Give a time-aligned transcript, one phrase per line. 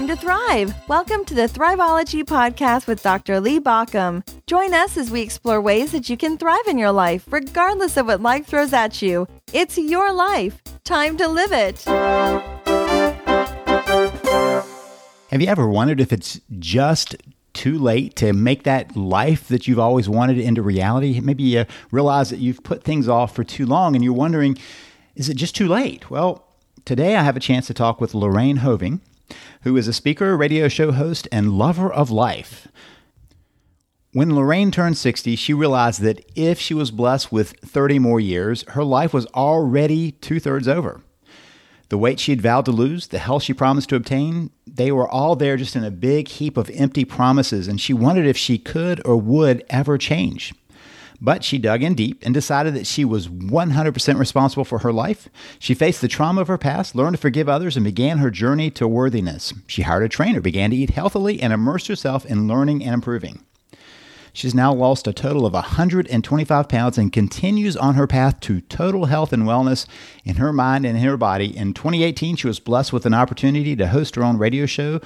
[0.00, 0.74] time to thrive.
[0.88, 3.38] Welcome to the Thriveology Podcast with Dr.
[3.38, 4.26] Lee Baucom.
[4.46, 8.06] Join us as we explore ways that you can thrive in your life, regardless of
[8.06, 9.28] what life throws at you.
[9.52, 10.62] It's your life.
[10.84, 11.82] Time to live it.
[15.30, 17.14] Have you ever wondered if it's just
[17.52, 21.20] too late to make that life that you've always wanted into reality?
[21.20, 24.56] Maybe you realize that you've put things off for too long and you're wondering,
[25.14, 26.10] is it just too late?
[26.10, 26.46] Well,
[26.86, 29.02] today I have a chance to talk with Lorraine Hoving,
[29.62, 32.68] who is a speaker, radio show host, and lover of life.
[34.12, 38.64] When Lorraine turned 60, she realized that if she was blessed with 30 more years,
[38.68, 41.00] her life was already two thirds over.
[41.90, 45.08] The weight she had vowed to lose, the health she promised to obtain, they were
[45.08, 48.58] all there just in a big heap of empty promises, and she wondered if she
[48.58, 50.54] could or would ever change.
[51.20, 55.28] But she dug in deep and decided that she was 100% responsible for her life.
[55.58, 58.70] She faced the trauma of her past, learned to forgive others, and began her journey
[58.72, 59.52] to worthiness.
[59.66, 63.44] She hired a trainer, began to eat healthily, and immersed herself in learning and improving.
[64.32, 69.06] She's now lost a total of 125 pounds and continues on her path to total
[69.06, 69.86] health and wellness
[70.24, 71.56] in her mind and in her body.
[71.56, 75.00] In 2018, she was blessed with an opportunity to host her own radio show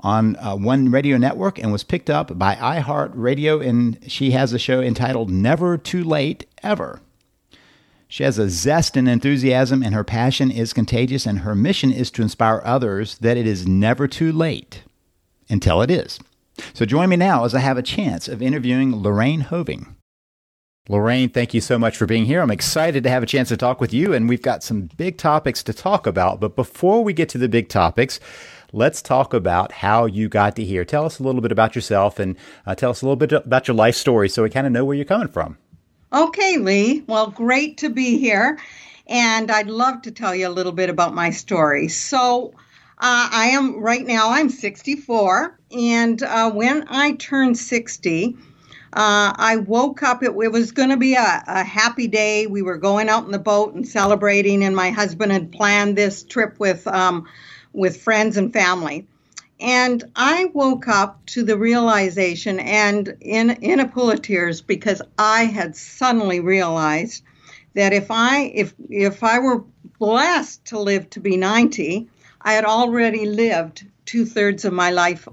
[0.00, 3.66] on uh, one radio network and was picked up by iHeartRadio.
[3.66, 7.00] And she has a show entitled Never Too Late Ever.
[8.08, 12.10] She has a zest and enthusiasm, and her passion is contagious, and her mission is
[12.12, 14.84] to inspire others that it is never too late
[15.48, 16.20] until it is.
[16.72, 19.96] So join me now as I have a chance of interviewing Lorraine Hoving.
[20.88, 22.40] Lorraine, thank you so much for being here.
[22.40, 25.18] I'm excited to have a chance to talk with you, and we've got some big
[25.18, 26.38] topics to talk about.
[26.38, 28.20] But before we get to the big topics,
[28.72, 30.84] let's talk about how you got to here.
[30.84, 32.36] Tell us a little bit about yourself and
[32.66, 34.84] uh, tell us a little bit about your life story so we kind of know
[34.84, 35.58] where you're coming from.
[36.12, 37.04] Okay, Lee.
[37.06, 38.58] Well, great to be here.
[39.06, 41.88] And I'd love to tell you a little bit about my story.
[41.88, 42.54] So,
[42.98, 45.58] uh, I am right now, I'm 64.
[45.70, 48.36] And uh, when I turned 60,
[48.96, 50.22] uh, I woke up.
[50.22, 52.46] It, it was going to be a, a, happy day.
[52.46, 56.22] We were going out in the boat and celebrating, and my husband had planned this
[56.22, 57.26] trip with um,
[57.76, 59.06] with friends and family.
[59.60, 65.00] And I woke up to the realization, and in in a pool of tears, because
[65.18, 67.22] I had suddenly realized
[67.74, 69.64] that if I if if I were
[69.98, 72.08] blessed to live to be 90,
[72.42, 75.26] I had already lived two thirds of my life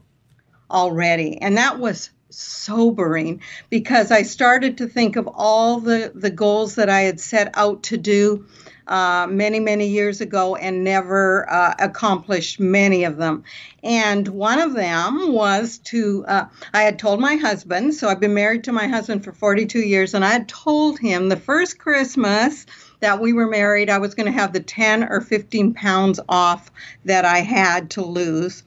[0.71, 1.37] already.
[1.41, 6.89] And that was sobering because I started to think of all the, the goals that
[6.89, 8.45] I had set out to do
[8.87, 13.43] uh, many, many years ago and never uh, accomplished many of them.
[13.83, 18.33] And one of them was to, uh, I had told my husband, so I've been
[18.33, 22.65] married to my husband for 42 years, and I had told him the first Christmas
[22.99, 26.71] that we were married, I was going to have the 10 or 15 pounds off
[27.03, 28.63] that I had to lose.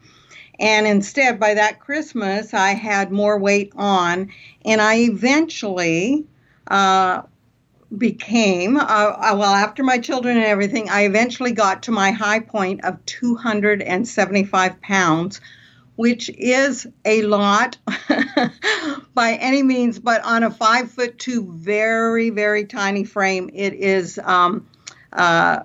[0.59, 4.31] And instead, by that Christmas, I had more weight on,
[4.65, 6.25] and I eventually
[6.69, 7.23] uh,
[7.97, 12.41] became, uh, uh, well, after my children and everything, I eventually got to my high
[12.41, 15.41] point of 275 pounds,
[15.97, 17.79] which is a lot
[19.15, 24.19] by any means, but on a five foot two, very, very tiny frame, it is
[24.19, 24.67] um,
[25.13, 25.61] uh,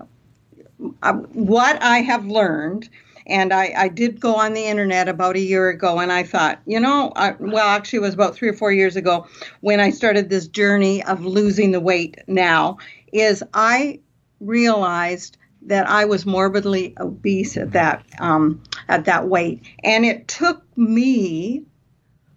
[1.04, 2.90] uh what I have learned
[3.28, 6.60] and I, I did go on the internet about a year ago and I thought,
[6.66, 9.28] you know, I, well, actually, it was about three or four years ago
[9.62, 12.78] when I started this journey of losing the weight now,
[13.12, 14.00] is I
[14.40, 20.66] realized that I was morbidly obese at that um, at that weight, and it took
[20.78, 21.64] me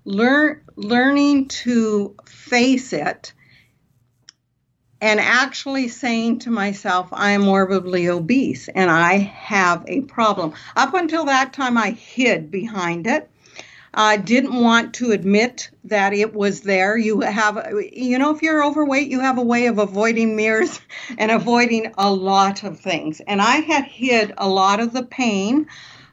[0.05, 3.33] learn learning to face it
[5.05, 10.55] and actually saying to myself, I am morbidly obese and I have a problem.
[10.75, 13.31] Up until that time, I hid behind it.
[13.93, 16.97] I didn't want to admit that it was there.
[16.97, 20.81] You have, you know, if you're overweight, you have a way of avoiding mirrors
[21.19, 23.21] and avoiding a lot of things.
[23.21, 25.67] And I had hid a lot of the pain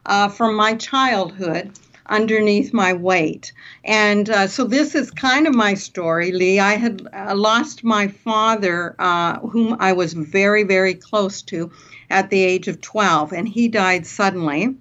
[0.04, 1.72] uh, from my childhood
[2.06, 3.52] underneath my weight.
[3.84, 6.60] And uh, so this is kind of my story, Lee.
[6.60, 11.70] I had uh, lost my father, uh, whom I was very, very close to
[12.10, 14.76] at the age of 12, and he died suddenly.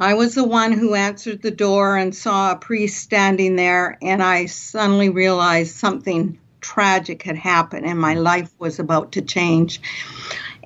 [0.00, 4.22] I was the one who answered the door and saw a priest standing there, and
[4.22, 9.82] I suddenly realized something tragic had happened and my life was about to change.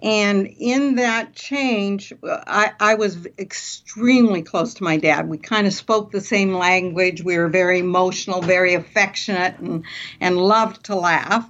[0.03, 5.29] And in that change, I, I was extremely close to my dad.
[5.29, 7.23] We kind of spoke the same language.
[7.23, 9.85] We were very emotional, very affectionate, and,
[10.21, 11.49] and loved to laugh.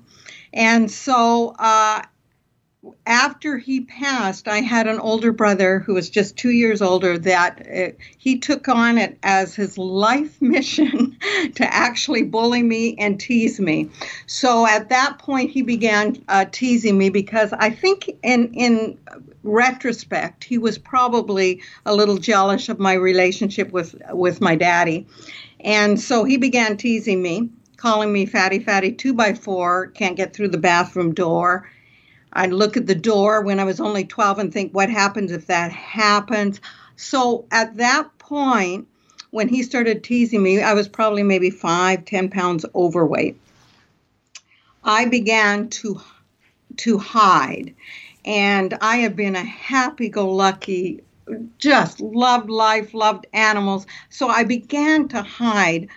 [0.52, 2.02] And so uh,
[3.06, 7.66] after he passed, I had an older brother who was just two years older that
[7.66, 11.16] uh, he took on it as his life mission
[11.54, 13.90] to actually bully me and tease me.
[14.26, 18.98] So at that point, he began uh, teasing me because I think in in
[19.42, 25.06] retrospect, he was probably a little jealous of my relationship with with my daddy,
[25.60, 30.34] and so he began teasing me, calling me fatty fatty two by four, can't get
[30.34, 31.68] through the bathroom door
[32.36, 35.46] I'd look at the door when I was only 12 and think, what happens if
[35.46, 36.60] that happens?
[36.96, 38.88] So at that point,
[39.30, 43.40] when he started teasing me, I was probably maybe five, ten pounds overweight.
[44.84, 46.00] I began to
[46.76, 47.74] to hide,
[48.26, 51.02] and I have been a happy-go-lucky,
[51.58, 53.86] just loved life, loved animals.
[54.10, 55.88] So I began to hide,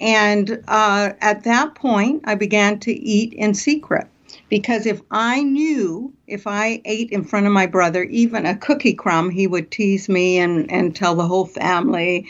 [0.00, 4.08] and uh, at that point, I began to eat in secret.
[4.48, 8.94] Because if I knew, if I ate in front of my brother, even a cookie
[8.94, 12.28] crumb, he would tease me and, and tell the whole family.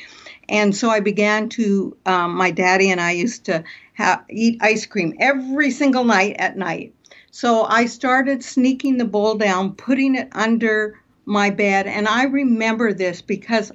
[0.49, 3.65] And so I began to, um, my daddy and I used to
[3.95, 6.95] have, eat ice cream every single night at night.
[7.31, 11.87] So I started sneaking the bowl down, putting it under my bed.
[11.87, 13.73] And I remember this because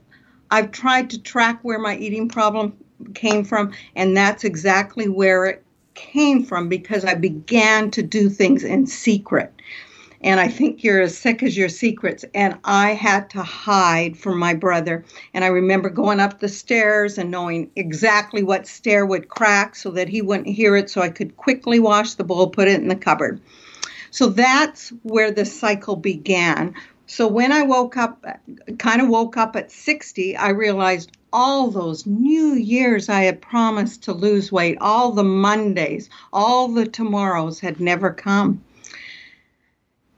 [0.49, 2.75] I've tried to track where my eating problem
[3.13, 5.63] came from, and that's exactly where it
[6.01, 9.53] came from because I began to do things in secret.
[10.23, 12.25] And I think you're as sick as your secrets.
[12.33, 15.03] And I had to hide from my brother.
[15.33, 19.91] And I remember going up the stairs and knowing exactly what stair would crack so
[19.91, 22.87] that he wouldn't hear it, so I could quickly wash the bowl, put it in
[22.87, 23.41] the cupboard.
[24.11, 26.75] So that's where the cycle began.
[27.11, 28.25] So when I woke up,
[28.79, 34.03] kind of woke up at 60, I realized, all those new years I had promised
[34.03, 38.63] to lose weight, all the Mondays, all the tomorrows had never come.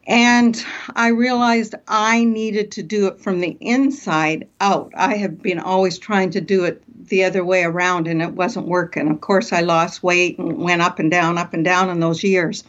[0.05, 0.63] And
[0.95, 4.91] I realized I needed to do it from the inside out.
[4.95, 8.67] I have been always trying to do it the other way around, and it wasn't
[8.67, 9.09] working.
[9.09, 12.23] Of course, I lost weight and went up and down, up and down in those
[12.23, 12.63] years.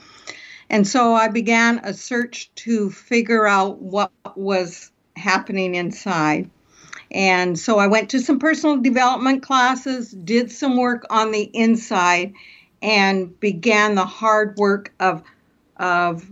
[0.75, 6.51] And so I began a search to figure out what was happening inside.
[7.13, 12.33] And so I went to some personal development classes, did some work on the inside,
[12.83, 15.23] and began the hard work of,
[15.77, 16.29] of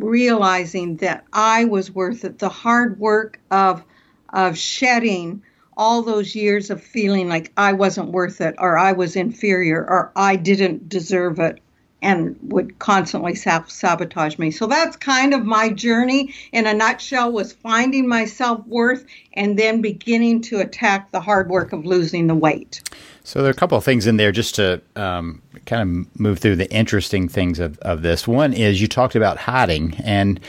[0.00, 2.40] realizing that I was worth it.
[2.40, 3.84] The hard work of,
[4.30, 5.44] of shedding
[5.76, 10.10] all those years of feeling like I wasn't worth it, or I was inferior, or
[10.16, 11.60] I didn't deserve it,
[12.02, 14.50] and would constantly sabotage me.
[14.50, 19.04] So that's kind of my journey in a nutshell was finding my self-worth
[19.34, 22.82] and then beginning to attack the hard work of losing the weight.
[23.22, 26.38] So there are a couple of things in there just to um, kind of move
[26.38, 28.26] through the interesting things of, of this.
[28.26, 30.40] One is you talked about hiding, and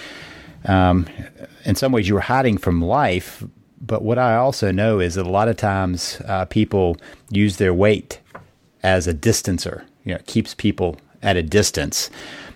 [0.66, 1.08] um,
[1.66, 3.44] in some ways you were hiding from life.
[3.82, 6.98] But what I also know is that a lot of times uh, people
[7.30, 8.20] use their weight
[8.84, 9.84] as a distancer.
[10.06, 12.10] You know, it keeps people at a distance.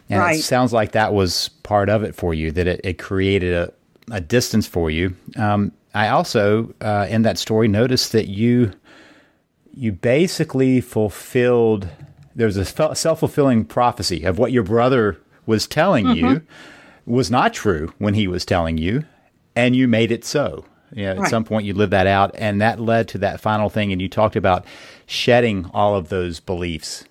[0.10, 0.40] And right.
[0.40, 3.74] it sounds like that was part of it for you, that it, it created a,
[4.12, 5.16] a distance for you.
[5.36, 8.74] Um, I also, uh, in that story, noticed that you
[9.74, 11.88] you basically fulfilled.
[12.36, 16.26] There was a self fulfilling prophecy of what your brother was telling mm-hmm.
[16.26, 16.42] you
[17.06, 19.06] was not true when he was telling you,
[19.56, 20.66] and you made it so.
[20.92, 21.24] You know, right.
[21.24, 23.92] At some point, you lived that out, and that led to that final thing.
[23.92, 24.66] And you talked about
[25.06, 27.06] shedding all of those beliefs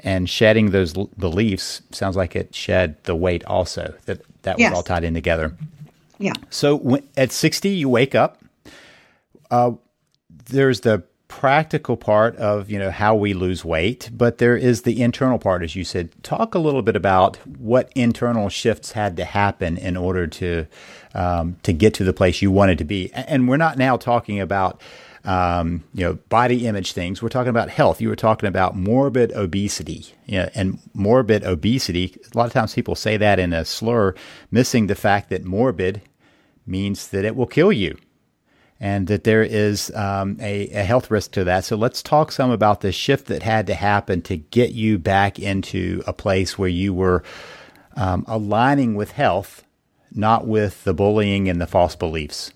[0.00, 4.72] and shedding those l- beliefs sounds like it shed the weight also that that was
[4.72, 5.54] all tied in together.
[6.18, 6.32] Yeah.
[6.50, 8.42] So when, at 60 you wake up
[9.50, 9.72] uh,
[10.46, 15.02] there's the practical part of you know how we lose weight but there is the
[15.02, 16.10] internal part as you said.
[16.22, 20.66] Talk a little bit about what internal shifts had to happen in order to
[21.14, 23.12] um, to get to the place you wanted to be.
[23.12, 24.80] And we're not now talking about
[25.28, 27.20] um, you know, body image things.
[27.20, 28.00] We're talking about health.
[28.00, 32.16] You were talking about morbid obesity, you know, and morbid obesity.
[32.34, 34.14] A lot of times people say that in a slur,
[34.50, 36.00] missing the fact that morbid
[36.66, 37.98] means that it will kill you
[38.80, 41.64] and that there is um, a, a, health risk to that.
[41.66, 45.38] So let's talk some about the shift that had to happen to get you back
[45.38, 47.22] into a place where you were
[47.96, 49.62] um, aligning with health,
[50.10, 52.50] not with the bullying and the false beliefs.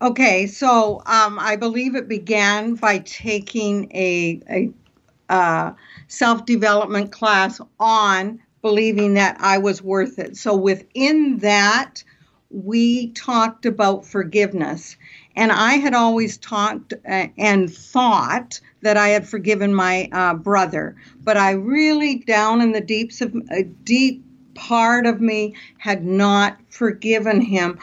[0.00, 5.72] Okay, so um, I believe it began by taking a, a uh,
[6.06, 10.36] self development class on believing that I was worth it.
[10.36, 12.04] So within that,
[12.50, 14.96] we talked about forgiveness.
[15.34, 20.94] And I had always talked uh, and thought that I had forgiven my uh, brother,
[21.24, 24.24] but I really, down in the deeps of uh, deep
[24.54, 27.80] part of me had not forgiven him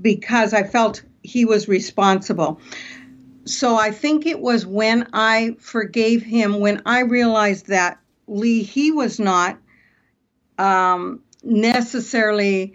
[0.00, 2.60] because I felt he was responsible.
[3.44, 7.98] So I think it was when I forgave him, when I realized that
[8.28, 9.58] Lee, he was not
[10.58, 12.74] um, necessarily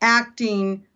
[0.00, 0.86] acting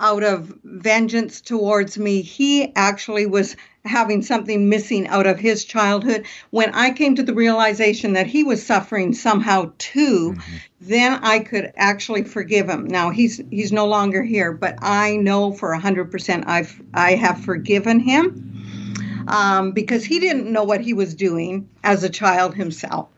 [0.00, 2.22] out of vengeance towards me.
[2.22, 3.54] He actually was
[3.84, 6.26] having something missing out of his childhood.
[6.50, 10.56] When I came to the realization that he was suffering somehow too, mm-hmm.
[10.80, 12.86] then I could actually forgive him.
[12.86, 17.14] Now he's he's no longer here, but I know for a hundred percent I've I
[17.14, 18.46] have forgiven him.
[19.28, 23.08] Um, because he didn't know what he was doing as a child himself.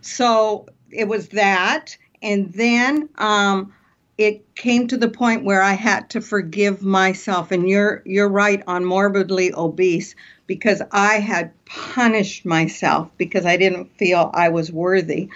[0.00, 1.96] So it was that.
[2.22, 3.74] And then um,
[4.18, 7.52] it came to the point where I had to forgive myself.
[7.52, 10.16] And you're you're right on morbidly obese
[10.48, 15.28] because I had punished myself because I didn't feel I was worthy.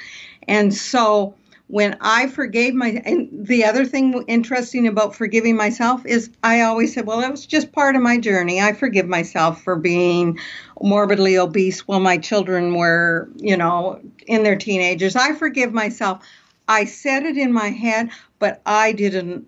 [0.49, 1.35] And so
[1.69, 6.93] when I forgave my and the other thing interesting about forgiving myself is I always
[6.93, 8.61] said, well, it was just part of my journey.
[8.61, 10.41] I forgive myself for being
[10.83, 15.15] morbidly obese while my children were, you know, in their teenagers.
[15.15, 16.27] I forgive myself.
[16.69, 19.47] I said it in my head, but I didn't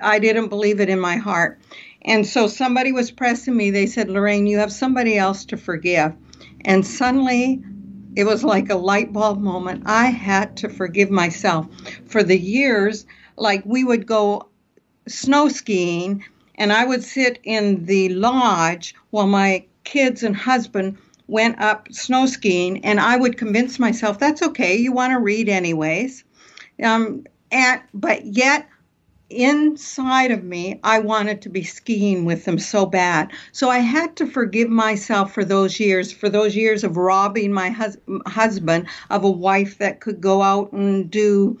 [0.00, 1.60] I didn't believe it in my heart.
[2.02, 3.70] And so somebody was pressing me.
[3.70, 6.12] They said, "Lorraine, you have somebody else to forgive."
[6.64, 7.62] And suddenly
[8.14, 9.82] it was like a light bulb moment.
[9.86, 11.66] I had to forgive myself
[12.06, 14.48] for the years like we would go
[15.06, 16.24] snow skiing
[16.56, 20.96] and I would sit in the lodge while my kids and husband
[21.28, 25.48] went up snow skiing and I would convince myself that's okay, you want to read
[25.48, 26.24] anyways.
[26.82, 28.68] Um, and but yet
[29.28, 33.32] inside of me, I wanted to be skiing with them so bad.
[33.52, 37.70] So I had to forgive myself for those years, for those years of robbing my
[37.70, 41.58] hus- husband of a wife that could go out and do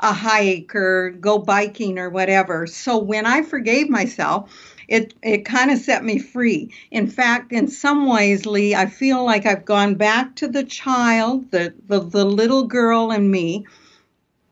[0.00, 2.66] a hike or go biking or whatever.
[2.66, 4.50] So when I forgave myself,
[4.88, 6.72] it it kind of set me free.
[6.90, 11.50] In fact, in some ways, Lee, I feel like I've gone back to the child,
[11.52, 13.66] the the, the little girl in me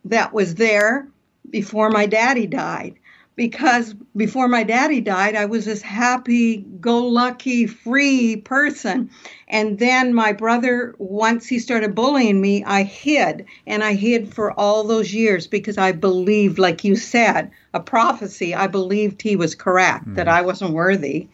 [0.04, 1.08] that was there
[1.48, 2.96] before my daddy died.
[3.34, 9.08] Because before my daddy died, I was this happy go lucky, free person.
[9.48, 13.46] And then my brother, once he started bullying me, I hid.
[13.66, 18.54] And I hid for all those years because I believed, like you said, a prophecy.
[18.54, 20.14] I believed he was correct, mm.
[20.16, 21.28] that I wasn't worthy.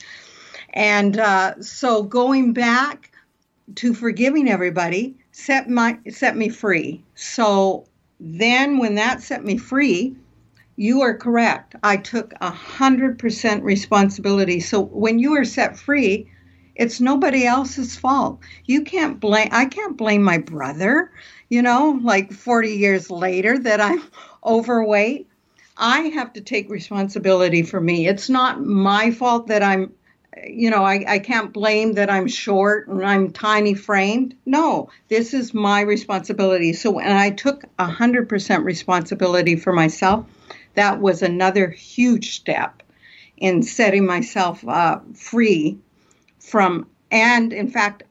[0.72, 3.10] And uh, so going back
[3.74, 7.02] to forgiving everybody set my set me free.
[7.16, 7.87] So
[8.20, 10.16] then, when that set me free,
[10.76, 11.74] you are correct.
[11.82, 14.60] I took a hundred percent responsibility.
[14.60, 16.30] So when you are set free,
[16.74, 18.38] it's nobody else's fault.
[18.64, 19.48] You can't blame.
[19.50, 21.10] I can't blame my brother.
[21.48, 24.02] You know, like 40 years later that I'm
[24.44, 25.26] overweight.
[25.76, 28.08] I have to take responsibility for me.
[28.08, 29.92] It's not my fault that I'm
[30.46, 34.34] you know, I, I can't blame that I'm short and I'm tiny framed.
[34.46, 36.72] No, this is my responsibility.
[36.72, 40.26] So when I took 100% responsibility for myself,
[40.74, 42.82] that was another huge step
[43.36, 45.78] in setting myself uh, free
[46.38, 48.02] from, and in fact,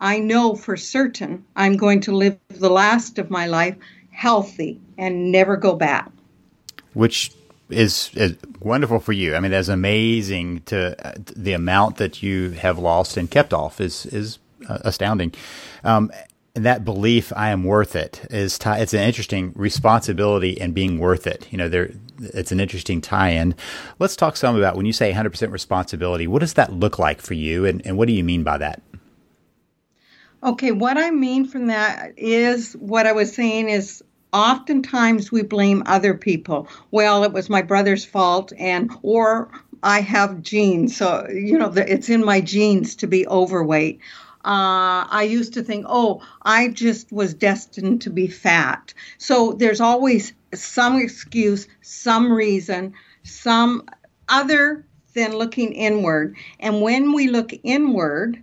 [0.00, 3.76] I know for certain I'm going to live the last of my life
[4.10, 6.10] healthy and never go back.
[6.94, 7.32] Which
[7.70, 9.34] is, is wonderful for you.
[9.34, 10.62] I mean, that's amazing.
[10.66, 15.34] To uh, the amount that you have lost and kept off is is uh, astounding.
[15.84, 16.10] Um,
[16.54, 20.98] and that belief, I am worth it, is t- it's an interesting responsibility and being
[20.98, 21.46] worth it.
[21.52, 23.54] You know, there it's an interesting tie-in.
[24.00, 26.26] Let's talk some about when you say 100% responsibility.
[26.26, 28.82] What does that look like for you, and, and what do you mean by that?
[30.42, 35.82] Okay, what I mean from that is what I was saying is oftentimes we blame
[35.86, 36.68] other people.
[36.90, 39.50] Well, it was my brother's fault, and or
[39.82, 44.00] I have genes, so you know it's in my genes to be overweight.
[44.44, 48.94] Uh, I used to think, oh, I just was destined to be fat.
[49.18, 52.94] So there's always some excuse, some reason,
[53.24, 53.84] some
[54.28, 56.36] other than looking inward.
[56.60, 58.40] And when we look inward,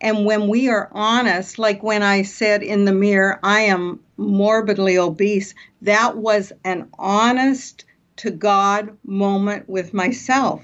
[0.00, 4.98] and when we are honest, like when I said in the mirror, I am morbidly
[4.98, 7.84] obese, that was an honest
[8.16, 10.62] to God moment with myself.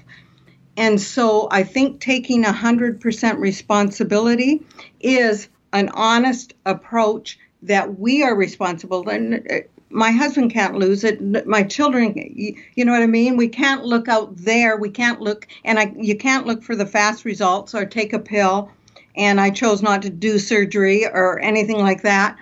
[0.77, 4.61] And so I think taking 100% responsibility
[4.99, 9.09] is an honest approach that we are responsible.
[9.09, 9.59] And uh,
[9.89, 11.47] my husband can't lose it.
[11.47, 13.37] My children, you know what I mean?
[13.37, 14.77] We can't look out there.
[14.77, 18.19] We can't look, and I, you can't look for the fast results or take a
[18.19, 18.71] pill.
[19.15, 22.37] And I chose not to do surgery or anything like that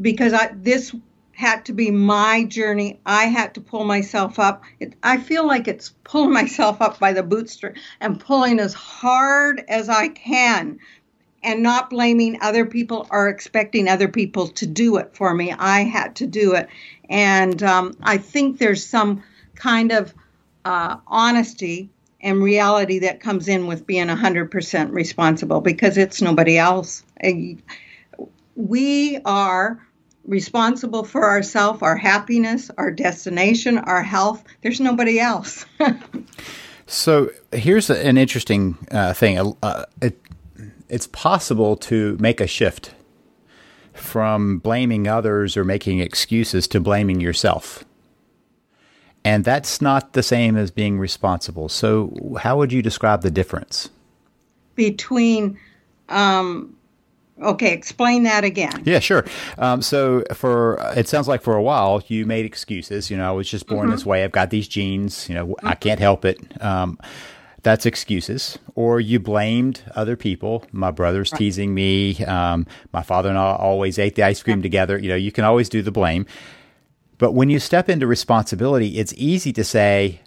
[0.00, 0.94] because I, this
[1.32, 3.00] had to be my journey.
[3.04, 4.62] I had to pull myself up.
[4.80, 9.64] It, I feel like it's pulling myself up by the bootstrap and pulling as hard
[9.68, 10.78] as I can
[11.42, 15.52] and not blaming other people or expecting other people to do it for me.
[15.52, 16.68] I had to do it.
[17.10, 19.22] And um, I think there's some
[19.54, 20.14] kind of
[20.64, 27.04] uh, honesty and reality that comes in with being 100% responsible because it's nobody else.
[28.56, 29.84] We are
[30.26, 34.44] responsible for ourselves, our happiness, our destination, our health.
[34.62, 35.66] There's nobody else.
[36.86, 39.56] so here's an interesting uh, thing.
[39.62, 40.20] Uh, it,
[40.88, 42.94] it's possible to make a shift
[43.92, 47.84] from blaming others or making excuses to blaming yourself.
[49.24, 51.68] And that's not the same as being responsible.
[51.70, 53.88] So, how would you describe the difference?
[54.74, 55.58] Between
[56.10, 56.76] um,
[57.42, 58.82] Okay, explain that again.
[58.84, 59.24] Yeah, sure.
[59.58, 63.10] Um, so for it sounds like for a while you made excuses.
[63.10, 63.90] You know, I was just born mm-hmm.
[63.90, 64.22] this way.
[64.22, 65.28] I've got these genes.
[65.28, 65.66] You know, mm-hmm.
[65.66, 66.38] I can't help it.
[66.62, 66.98] Um,
[67.62, 68.58] that's excuses.
[68.76, 70.64] Or you blamed other people.
[70.70, 71.38] My brother's right.
[71.38, 72.22] teasing me.
[72.24, 74.96] Um, my father and I always ate the ice cream together.
[74.98, 76.26] You know, you can always do the blame.
[77.18, 80.20] But when you step into responsibility, it's easy to say,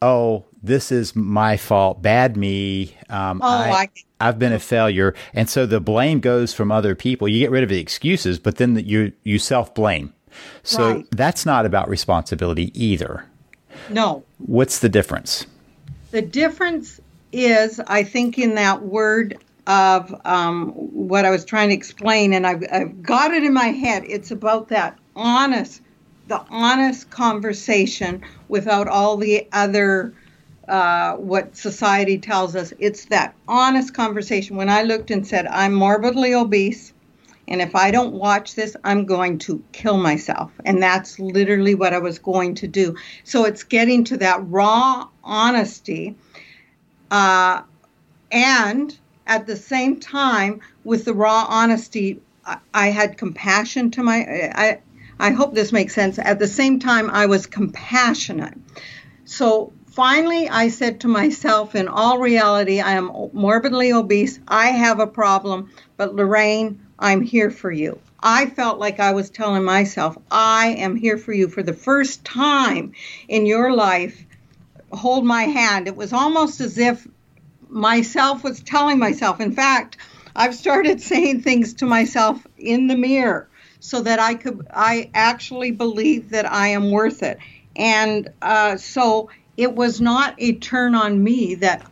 [0.00, 2.00] "Oh, this is my fault.
[2.00, 2.96] Bad me.
[3.08, 3.88] Um, oh, I, I
[4.22, 5.14] I've been a failure.
[5.34, 7.28] And so the blame goes from other people.
[7.28, 10.12] You get rid of the excuses, but then the, you, you self blame.
[10.62, 11.06] So right.
[11.10, 13.26] that's not about responsibility either.
[13.90, 14.24] No.
[14.38, 15.46] What's the difference?
[16.10, 17.00] The difference
[17.32, 22.46] is, I think, in that word of um, what I was trying to explain, and
[22.46, 24.04] I've, I've got it in my head.
[24.06, 25.80] It's about that honest,
[26.28, 30.14] the honest conversation without all the other
[30.68, 32.72] uh, what society tells us.
[32.78, 34.56] It's that honest conversation.
[34.56, 36.92] When I looked and said, I'm morbidly obese,
[37.48, 40.52] and if I don't watch this, I'm going to kill myself.
[40.64, 42.96] And that's literally what I was going to do.
[43.24, 46.16] So it's getting to that raw honesty.
[47.10, 47.62] Uh,
[48.30, 48.96] and
[49.26, 54.50] at the same time, with the raw honesty, I, I had compassion to my.
[54.54, 54.80] I,
[55.18, 56.18] I hope this makes sense.
[56.18, 58.58] At the same time, I was compassionate.
[59.24, 64.40] So Finally, I said to myself, in all reality, I am morbidly obese.
[64.48, 67.98] I have a problem, but Lorraine, I'm here for you.
[68.18, 72.24] I felt like I was telling myself, I am here for you for the first
[72.24, 72.92] time
[73.28, 74.24] in your life.
[74.92, 75.88] Hold my hand.
[75.88, 77.06] It was almost as if
[77.68, 79.40] myself was telling myself.
[79.40, 79.98] In fact,
[80.34, 83.46] I've started saying things to myself in the mirror
[83.80, 87.36] so that I could, I actually believe that I am worth it.
[87.74, 89.30] And uh, so
[89.62, 91.86] it was not a turn on me that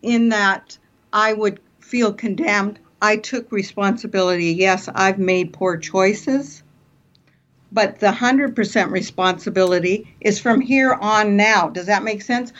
[0.00, 0.78] in that
[1.12, 2.78] I would feel condemned.
[3.02, 4.46] I took responsibility.
[4.46, 6.62] Yes, I've made poor choices,
[7.70, 11.68] but the 100% responsibility is from here on now.
[11.68, 12.54] Does that make sense?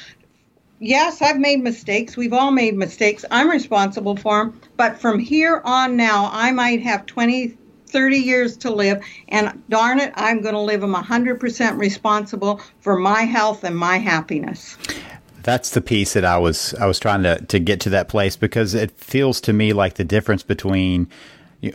[0.79, 2.18] Yes, I've made mistakes.
[2.18, 3.24] We've all made mistakes.
[3.31, 4.61] I'm responsible for them.
[4.76, 7.57] But from here on now, I might have 20,
[7.90, 12.98] 30 years to live, and darn it, I'm going to live them 100% responsible for
[12.98, 14.76] my health and my happiness.
[15.42, 18.37] That's the piece that I was I was trying to to get to that place
[18.37, 21.09] because it feels to me like the difference between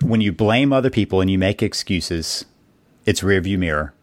[0.01, 2.45] when you blame other people and you make excuses,
[3.05, 3.93] it's rearview mirror.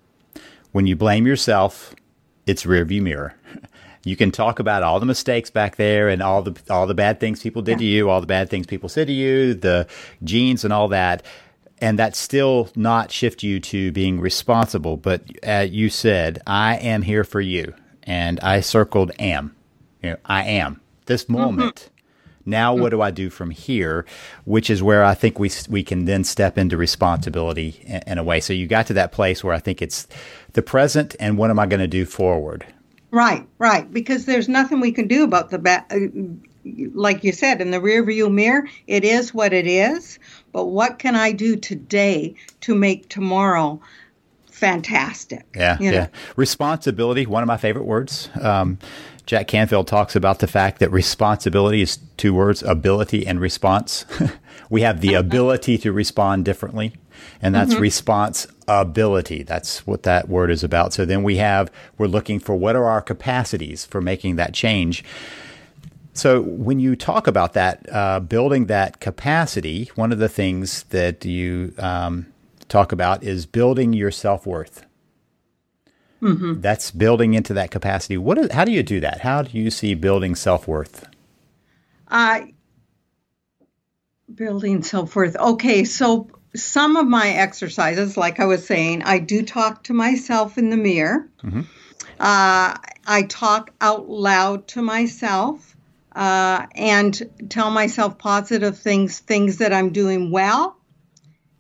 [0.73, 1.95] When you blame yourself,
[2.47, 3.35] it's rearview mirror.
[4.05, 7.21] You can talk about all the mistakes back there and all the all the bad
[7.21, 7.77] things people did yeah.
[7.79, 9.87] to you, all the bad things people said to you, the
[10.25, 11.23] genes and all that
[11.83, 14.97] and that still not shift you to being responsible.
[14.97, 17.75] But uh, you said, I am here for you.
[18.05, 19.55] And I circled am.
[20.03, 21.33] You know, I am this mm-hmm.
[21.35, 21.75] moment.
[21.75, 21.89] Mm-hmm.
[22.45, 24.05] Now, what do I do from here?
[24.45, 28.25] Which is where I think we we can then step into responsibility in, in a
[28.25, 28.41] way.
[28.41, 30.09] So you got to that place where I think it's
[30.55, 32.67] the present and what am I going to do forward?
[33.13, 33.93] Right, right.
[33.93, 35.85] Because there's nothing we can do about the bad.
[35.91, 36.35] Uh,
[36.95, 40.19] like you said, in the rearview mirror, it is what it is.
[40.53, 43.81] But what can I do today to make tomorrow
[44.47, 45.47] fantastic?
[45.57, 45.97] Yeah, you know?
[45.97, 46.09] yeah.
[46.37, 48.29] Responsibility, one of my favorite words.
[48.41, 48.79] Um,
[49.25, 54.05] Jack Canfield talks about the fact that responsibility is two words ability and response.
[54.71, 56.93] we have the ability to respond differently,
[57.41, 57.83] and that's mm-hmm.
[57.83, 59.43] responsibility.
[59.43, 60.93] That's what that word is about.
[60.93, 65.05] So then we have, we're looking for what are our capacities for making that change.
[66.15, 71.25] So, when you talk about that, uh, building that capacity, one of the things that
[71.25, 72.27] you um,
[72.69, 74.85] talk about is building your self worth.
[76.21, 76.61] Mm-hmm.
[76.61, 78.17] That's building into that capacity.
[78.17, 78.39] What?
[78.39, 79.23] Is, how do you do that?
[79.23, 81.09] How do you see building self worth?
[82.09, 82.43] Uh,
[84.35, 85.37] Building self worth.
[85.37, 90.59] Okay, so some of my exercises, like I was saying, I do talk to myself
[90.59, 91.29] in the mirror.
[91.43, 91.61] Mm-hmm.
[92.21, 95.72] Uh, I talk out loud to myself
[96.15, 100.77] uh, and tell myself positive things, things that I'm doing well,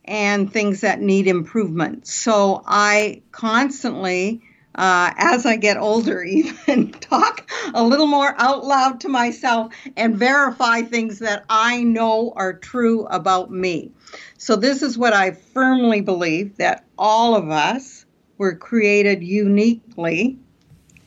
[0.04, 2.06] and things that need improvement.
[2.06, 4.42] So I constantly,
[4.74, 10.16] uh, as I get older, even talk a little more out loud to myself and
[10.16, 13.92] verify things that I know are true about me.
[14.38, 18.04] So this is what I firmly believe that all of us
[18.38, 20.38] were created uniquely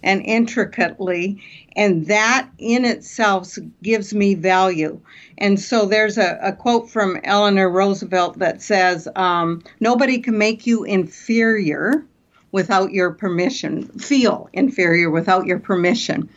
[0.06, 1.42] and intricately,
[1.76, 5.02] and that in itself gives me value.
[5.40, 10.66] And so there's a, a quote from Eleanor Roosevelt that says, um, Nobody can make
[10.66, 12.06] you inferior
[12.52, 16.30] without your permission, feel inferior without your permission.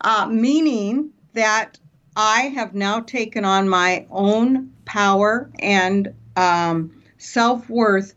[0.00, 1.78] Uh, meaning that
[2.16, 8.14] I have now taken on my own power and um, self worth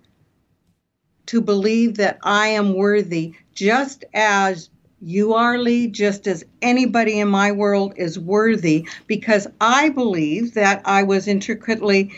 [1.27, 4.69] to believe that I am worthy just as
[5.01, 10.81] you are, Lee, just as anybody in my world is worthy, because I believe that
[10.85, 12.11] I was intricately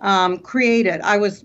[0.00, 1.00] um, created.
[1.00, 1.44] I was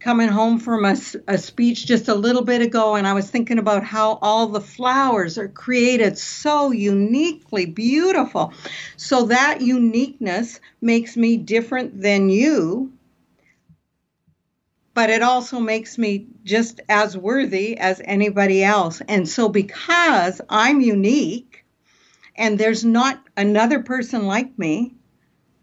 [0.00, 3.58] coming home from a, a, speech just a little bit ago, and I was thinking
[3.58, 8.52] about how all the flowers are created so uniquely beautiful.
[8.96, 12.92] So that uniqueness makes me different than you
[14.98, 19.00] but it also makes me just as worthy as anybody else.
[19.06, 21.64] And so, because I'm unique
[22.34, 24.96] and there's not another person like me,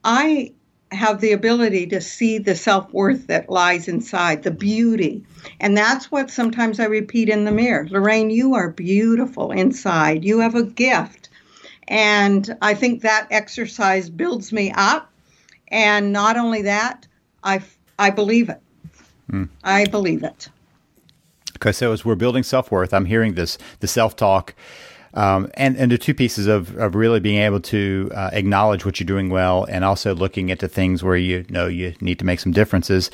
[0.05, 0.53] I
[0.89, 5.25] have the ability to see the self worth that lies inside, the beauty.
[5.59, 10.23] And that's what sometimes I repeat in the mirror Lorraine, you are beautiful inside.
[10.23, 11.27] You have a gift.
[11.89, 15.11] And I think that exercise builds me up.
[15.67, 17.05] And not only that,
[17.43, 17.61] I,
[17.99, 18.61] I believe it.
[19.31, 19.49] Mm.
[19.63, 20.49] I believe it.
[21.57, 24.55] Okay, so as we're building self worth, I'm hearing this the self talk.
[25.13, 28.99] Um, and and the two pieces of, of really being able to uh, acknowledge what
[28.99, 32.25] you're doing well, and also looking at the things where you know you need to
[32.25, 33.09] make some differences,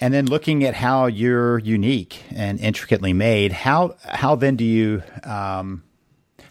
[0.00, 3.50] and then looking at how you're unique and intricately made.
[3.50, 5.82] How how then do you um,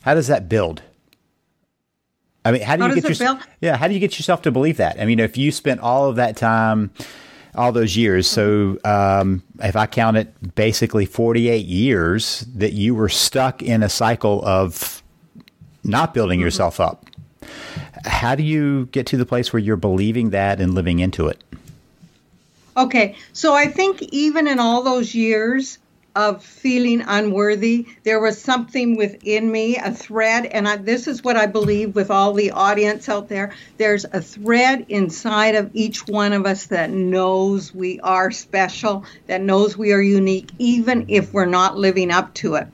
[0.01, 0.81] how does that build?
[2.43, 3.47] I mean, how do how you get yourself?
[3.61, 4.99] Yeah, how do you get yourself to believe that?
[4.99, 6.91] I mean, if you spent all of that time
[7.55, 8.27] all those years.
[8.27, 13.89] So um, if I count it, basically 48 years that you were stuck in a
[13.89, 15.03] cycle of
[15.83, 16.45] not building mm-hmm.
[16.45, 17.05] yourself up.
[18.05, 21.43] How do you get to the place where you're believing that and living into it?
[22.77, 25.77] Okay, so I think even in all those years,
[26.15, 27.87] of feeling unworthy.
[28.03, 32.09] There was something within me, a thread, and I, this is what I believe with
[32.09, 33.53] all the audience out there.
[33.77, 39.41] There's a thread inside of each one of us that knows we are special, that
[39.41, 42.67] knows we are unique, even if we're not living up to it.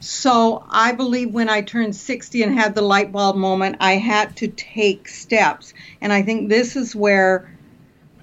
[0.00, 4.36] So I believe when I turned 60 and had the light bulb moment, I had
[4.36, 5.74] to take steps.
[6.00, 7.50] And I think this is where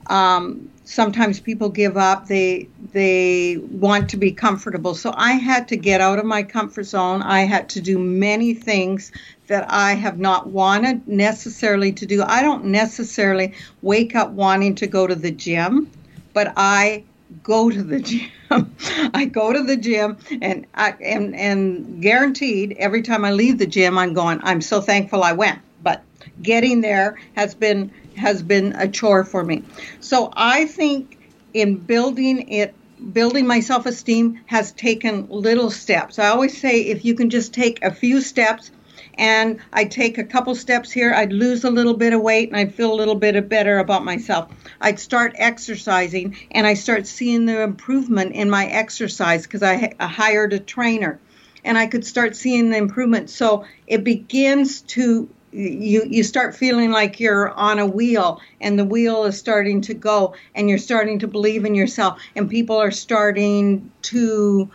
[0.08, 2.28] um, sometimes people give up.
[2.28, 4.96] They they want to be comfortable.
[4.96, 7.22] So i had to get out of my comfort zone.
[7.22, 9.12] I had to do many things
[9.48, 12.24] that i have not wanted necessarily to do.
[12.24, 15.90] I don't necessarily wake up wanting to go to the gym
[16.36, 17.04] but i
[17.42, 18.00] go to the
[18.52, 18.76] gym.
[19.14, 23.66] I go to the gym and i and and guaranteed every time i leave the
[23.66, 26.04] gym i'm going i'm so thankful i went but
[26.42, 29.64] getting there has been has been a chore for me.
[30.02, 31.18] So I think
[31.54, 32.74] in building it
[33.14, 36.18] building my self-esteem has taken little steps.
[36.18, 38.72] I always say if you can just take a few steps
[39.18, 42.58] and I'd take a couple steps here, I'd lose a little bit of weight and
[42.58, 44.50] I'd feel a little bit better about myself.
[44.82, 50.08] I'd start exercising and I start seeing the improvement in my exercise because I, I
[50.08, 51.20] hired a trainer
[51.64, 53.30] and I could start seeing the improvement.
[53.30, 58.84] So it begins to you you start feeling like you're on a wheel and the
[58.84, 62.92] wheel is starting to go and you're starting to believe in yourself and people are
[62.92, 64.70] starting to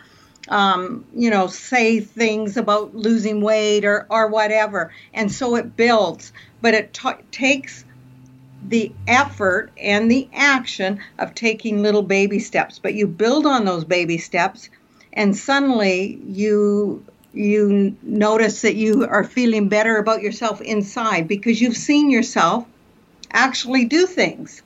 [0.49, 4.91] um, you know say things about losing weight or or whatever.
[5.13, 7.85] And so it builds but it t- takes
[8.67, 12.79] the effort and the action of taking little baby steps.
[12.79, 14.69] But you build on those baby steps
[15.13, 21.77] and suddenly you you notice that you are feeling better about yourself inside because you've
[21.77, 22.65] seen yourself
[23.31, 24.61] actually do things.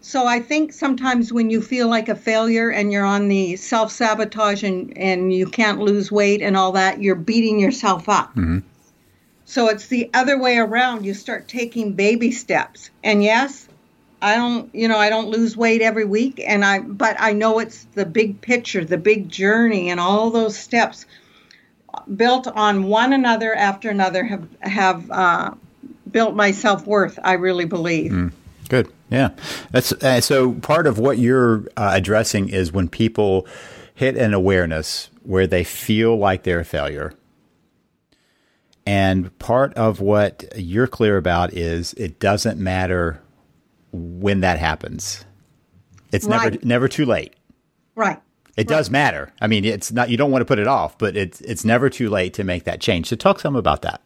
[0.00, 3.92] So I think sometimes when you feel like a failure and you're on the self
[3.92, 8.30] sabotage and, and you can't lose weight and all that, you're beating yourself up.
[8.30, 8.58] Mm-hmm.
[9.44, 11.04] So it's the other way around.
[11.04, 12.90] You start taking baby steps.
[13.04, 13.68] And yes,
[14.20, 17.58] I don't, you know, I don't lose weight every week and I but I know
[17.58, 21.06] it's the big picture, the big journey and all those steps
[22.16, 25.54] built on one another after another have have uh,
[26.10, 28.12] built my self-worth, I really believe.
[28.12, 28.32] Mm,
[28.68, 28.92] good.
[29.10, 29.30] Yeah.
[29.70, 33.46] That's uh, so part of what you're uh, addressing is when people
[33.94, 37.12] hit an awareness where they feel like they're a failure
[38.86, 43.20] and part of what you're clear about is it doesn't matter
[43.92, 45.24] when that happens.
[46.10, 46.52] It's right.
[46.52, 47.34] never never too late.
[47.94, 48.20] Right.
[48.56, 48.76] It right.
[48.76, 49.32] does matter.
[49.40, 51.88] I mean, it's not you don't want to put it off, but it's it's never
[51.88, 53.08] too late to make that change.
[53.08, 54.02] So talk some about that.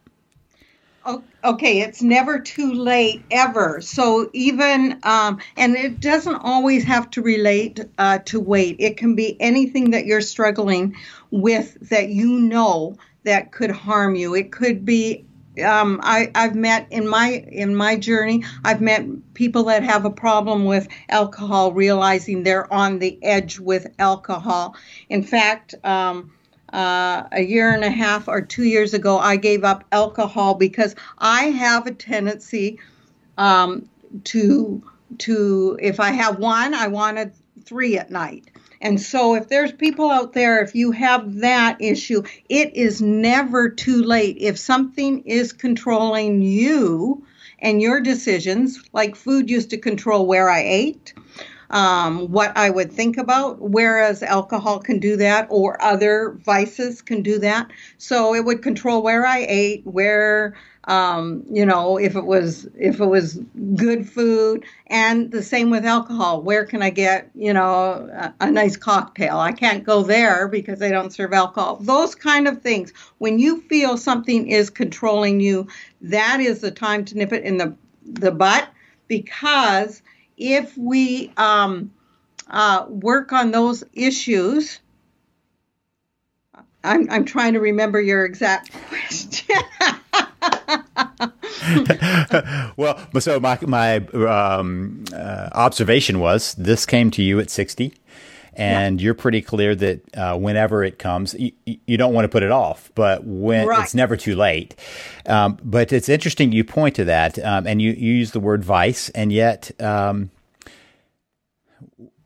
[1.47, 3.79] Okay, it's never too late ever.
[3.79, 8.75] So even um, and it doesn't always have to relate uh, to weight.
[8.79, 10.97] It can be anything that you're struggling
[11.31, 14.35] with that you know that could harm you.
[14.35, 15.25] It could be
[15.63, 18.43] um, I, have met in my in my journey.
[18.63, 23.87] I've met people that have a problem with alcohol, realizing they're on the edge with
[23.99, 24.75] alcohol.
[25.09, 26.31] In fact, um,
[26.73, 30.95] uh, a year and a half or two years ago, I gave up alcohol because
[31.17, 32.79] I have a tendency
[33.37, 33.89] um,
[34.25, 34.83] to
[35.19, 38.49] to if I have one, I wanted three at night.
[38.81, 43.69] And so, if there's people out there, if you have that issue, it is never
[43.69, 44.37] too late.
[44.39, 47.25] If something is controlling you
[47.59, 51.13] and your decisions, like food used to control where I ate,
[51.69, 57.21] um, what I would think about, whereas alcohol can do that or other vices can
[57.21, 57.71] do that.
[57.97, 60.55] So it would control where I ate, where
[60.87, 63.39] um, you know, if it was if it was
[63.75, 66.41] good food, and the same with alcohol.
[66.41, 69.37] Where can I get you know a, a nice cocktail?
[69.37, 71.77] I can't go there because they don't serve alcohol.
[71.81, 72.93] Those kind of things.
[73.17, 75.67] When you feel something is controlling you,
[76.01, 77.75] that is the time to nip it in the
[78.05, 78.69] the butt
[79.09, 80.01] because
[80.37, 81.91] if we um,
[82.49, 84.79] uh, work on those issues,
[86.83, 89.57] I'm, I'm trying to remember your exact question.
[92.77, 97.93] well, so my my um, uh, observation was this came to you at sixty,
[98.57, 99.05] and yeah.
[99.05, 102.51] you're pretty clear that uh, whenever it comes, you, you, don't want to put it
[102.51, 103.83] off, but when right.
[103.83, 104.75] it's never too late.
[105.27, 108.65] Um, but it's interesting you point to that, um, and you, you use the word
[108.65, 110.31] vice, and yet um,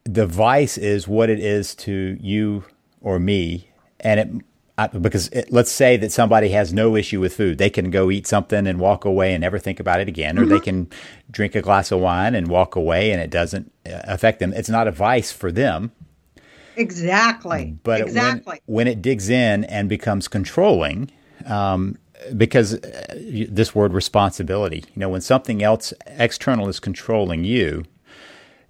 [0.05, 2.63] the vice is what it is to you
[3.01, 4.45] or me, and it
[4.99, 7.57] because it, let's say that somebody has no issue with food.
[7.57, 10.41] They can go eat something and walk away and never think about it again, or
[10.41, 10.51] mm-hmm.
[10.51, 10.89] they can
[11.29, 14.53] drink a glass of wine and walk away and it doesn't uh, affect them.
[14.53, 15.91] It's not a vice for them.
[16.75, 17.77] Exactly.
[17.83, 18.57] But exactly.
[18.57, 21.11] It, when, when, it digs in and becomes controlling,
[21.45, 21.97] um,
[22.37, 23.15] because uh,
[23.49, 27.83] this word responsibility, you know, when something else external is controlling you,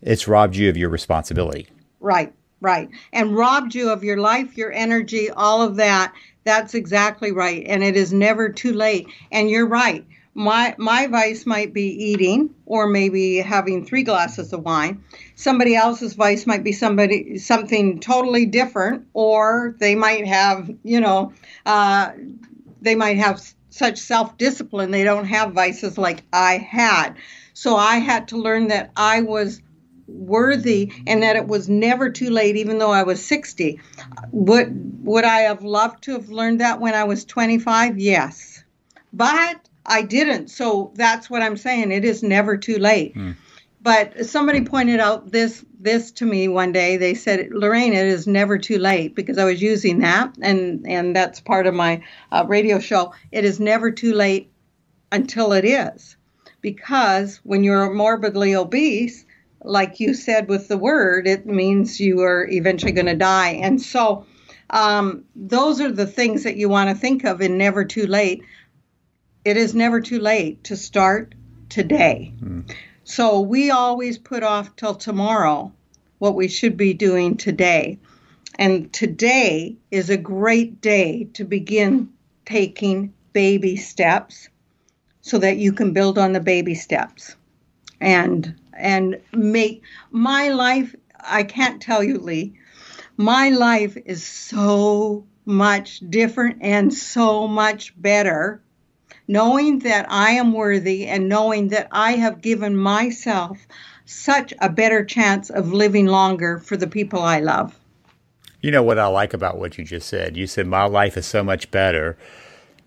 [0.01, 1.67] it's robbed you of your responsibility.
[1.99, 2.33] Right.
[2.61, 2.89] Right.
[3.11, 6.13] And robbed you of your life, your energy, all of that.
[6.43, 7.63] That's exactly right.
[7.67, 9.07] And it is never too late.
[9.31, 10.05] And you're right.
[10.33, 15.03] My my vice might be eating or maybe having three glasses of wine.
[15.35, 21.33] Somebody else's vice might be somebody something totally different, or they might have, you know,
[21.65, 22.11] uh,
[22.81, 27.15] they might have such self discipline they don't have vices like I had.
[27.53, 29.61] So I had to learn that I was
[30.07, 33.79] worthy and that it was never too late even though I was 60.
[34.31, 37.97] Would would I have loved to have learned that when I was 25?
[37.97, 38.63] Yes.
[39.13, 40.47] But I didn't.
[40.47, 41.91] So that's what I'm saying.
[41.91, 43.13] It is never too late.
[43.13, 43.35] Mm.
[43.81, 46.97] But somebody pointed out this this to me one day.
[46.97, 51.15] They said, "Lorraine, it is never too late," because I was using that, and and
[51.15, 53.13] that's part of my uh, radio show.
[53.31, 54.49] It is never too late
[55.11, 56.15] until it is,
[56.61, 59.25] because when you're morbidly obese,
[59.63, 63.59] like you said with the word, it means you are eventually going to die.
[63.61, 64.25] And so
[64.71, 68.43] um, those are the things that you want to think of in Never Too Late.
[69.43, 71.33] It is never too late to start
[71.69, 72.33] today.
[72.41, 72.71] Mm.
[73.03, 75.71] So we always put off till tomorrow
[76.19, 77.97] what we should be doing today.
[78.59, 82.09] And today is a great day to begin
[82.45, 84.49] taking baby steps
[85.21, 87.35] so that you can build on the baby steps.
[87.99, 92.53] And and make my life I can't tell you, Lee.
[93.17, 98.61] My life is so much different and so much better
[99.27, 103.67] knowing that I am worthy and knowing that I have given myself
[104.05, 107.77] such a better chance of living longer for the people I love.
[108.61, 110.37] You know what I like about what you just said?
[110.37, 112.17] You said my life is so much better.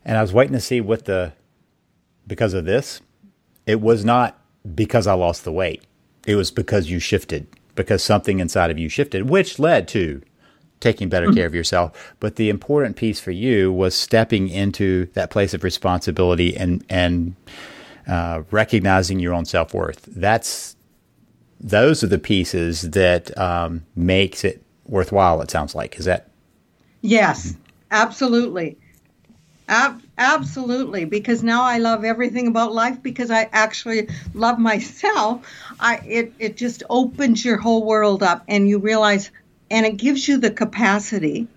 [0.05, 1.33] And I was waiting to see what the
[2.27, 3.01] because of this,
[3.67, 4.39] it was not
[4.75, 5.83] because I lost the weight.
[6.27, 10.23] It was because you shifted, because something inside of you shifted, which led to
[10.85, 12.15] taking better care of yourself.
[12.21, 17.35] But the important piece for you was stepping into that place of responsibility and and
[18.07, 20.05] uh, recognizing your own self worth.
[20.07, 20.77] That's
[21.59, 25.41] those are the pieces that um, makes it worthwhile.
[25.41, 26.29] It sounds like is that
[27.01, 27.57] Yes,
[27.91, 28.77] absolutely.
[29.67, 35.47] Ab- absolutely, because now I love everything about life because I actually love myself.
[35.81, 39.31] I it it just opens your whole world up and you realize
[39.75, 41.49] and it gives you the capacity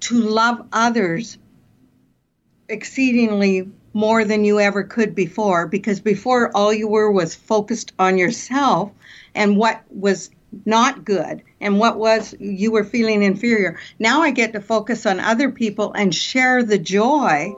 [0.00, 1.36] to love others
[2.70, 8.16] exceedingly more than you ever could before because before all you were was focused on
[8.16, 8.90] yourself
[9.34, 10.30] and what was
[10.64, 13.78] not good and what was you were feeling inferior.
[13.98, 17.54] Now I get to focus on other people and share the joy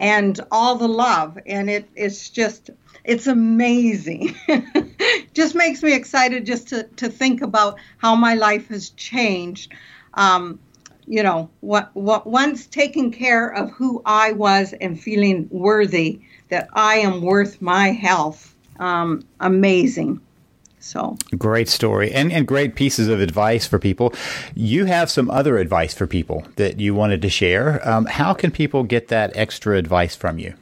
[0.00, 2.68] and all the love and it it's just
[3.08, 4.36] it's amazing.
[5.34, 9.72] just makes me excited just to, to think about how my life has changed.
[10.12, 10.60] Um,
[11.06, 16.68] you know, what, what once taking care of who I was and feeling worthy that
[16.74, 18.54] I am worth my health.
[18.78, 20.20] Um, amazing.
[20.78, 24.12] So great story and, and great pieces of advice for people.
[24.54, 27.86] You have some other advice for people that you wanted to share.
[27.88, 30.54] Um, how can people get that extra advice from you?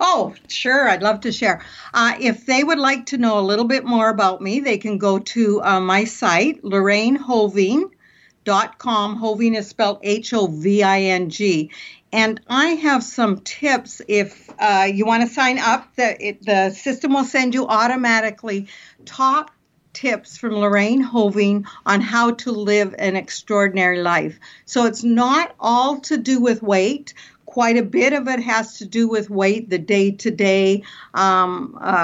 [0.00, 0.88] Oh, sure.
[0.88, 1.62] I'd love to share.
[1.92, 4.98] Uh, if they would like to know a little bit more about me, they can
[4.98, 9.16] go to uh, my site, lorrainehoving.com.
[9.16, 11.70] Hoving is spelled H O V I N G.
[12.12, 14.00] And I have some tips.
[14.06, 18.68] If uh, you want to sign up, the, it, the system will send you automatically
[19.04, 19.50] top
[19.94, 24.38] tips from Lorraine Hoving on how to live an extraordinary life.
[24.66, 27.14] So it's not all to do with weight
[27.54, 30.82] quite a bit of it has to do with weight, the day to day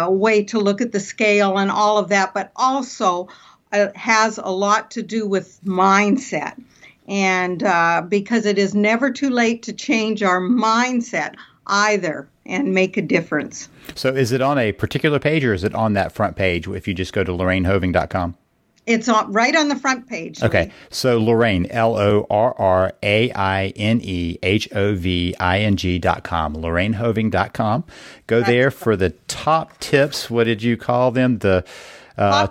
[0.08, 3.26] way to look at the scale and all of that, but also
[3.72, 6.54] uh, has a lot to do with mindset.
[7.08, 11.34] And uh, because it is never too late to change our mindset
[11.66, 13.68] either and make a difference.
[13.96, 16.86] So, is it on a particular page or is it on that front page if
[16.86, 18.36] you just go to lorrainehoving.com?
[18.90, 20.42] It's on right on the front page.
[20.42, 20.70] Okay.
[20.90, 25.76] So Lorraine, L O R R A I N E H O V I N
[25.76, 27.84] G dot com, LorraineHoving.com.
[28.26, 30.30] Go there for the top tips.
[30.30, 31.38] What did you call them?
[31.38, 31.64] The
[32.16, 32.48] uh,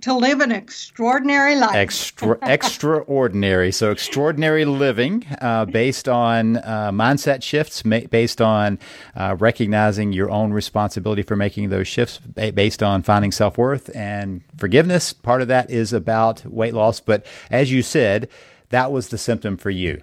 [0.00, 1.74] to live an extraordinary life.
[1.74, 3.72] Extra, extraordinary.
[3.72, 8.78] So, extraordinary living uh, based on uh, mindset shifts, ma- based on
[9.16, 13.94] uh, recognizing your own responsibility for making those shifts, ba- based on finding self worth
[13.94, 15.12] and forgiveness.
[15.12, 17.00] Part of that is about weight loss.
[17.00, 18.28] But as you said,
[18.70, 20.02] that was the symptom for you.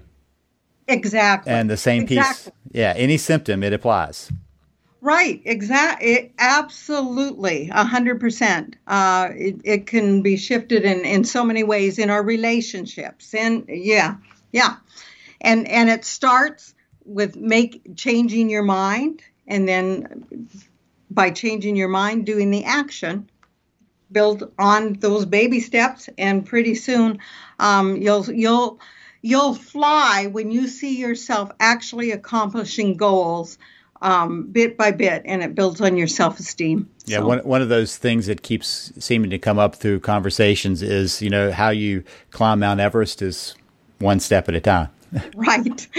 [0.87, 1.51] Exactly.
[1.51, 2.51] And the same exactly.
[2.51, 2.59] piece.
[2.71, 4.31] Yeah, any symptom, it applies.
[5.01, 6.33] Right, exactly.
[6.37, 8.75] Absolutely, a hundred percent.
[8.85, 14.17] Uh, it can be shifted in in so many ways in our relationships, and yeah,
[14.51, 14.75] yeah,
[15.39, 16.73] and and it starts
[17.05, 20.49] with make changing your mind, and then
[21.09, 23.29] by changing your mind, doing the action,
[24.11, 27.19] build on those baby steps, and pretty soon,
[27.59, 28.79] um, you'll you'll
[29.21, 33.57] you'll fly when you see yourself actually accomplishing goals
[34.01, 36.89] um, bit by bit, and it builds on your self esteem.
[37.05, 37.27] Yeah, so.
[37.27, 41.29] one one of those things that keeps seeming to come up through conversations is you
[41.29, 43.55] know how you climb Mount Everest is
[43.99, 44.89] one step at a time.
[45.35, 45.87] right,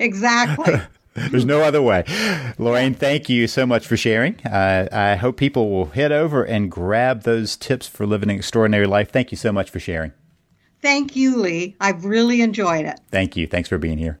[0.00, 0.74] exactly.
[1.30, 2.04] There's no other way.
[2.58, 4.36] Lorraine, thank you so much for sharing.
[4.46, 8.86] Uh, I hope people will head over and grab those tips for living an extraordinary
[8.86, 9.10] life.
[9.10, 10.12] Thank you so much for sharing.
[10.80, 11.74] Thank you, Lee.
[11.80, 13.00] I've really enjoyed it.
[13.10, 13.48] Thank you.
[13.48, 14.20] Thanks for being here.